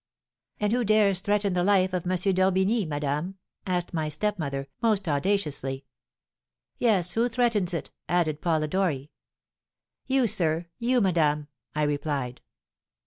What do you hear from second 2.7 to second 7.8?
madame?' asked my stepmother, most audaciously. "'Yes, who threatens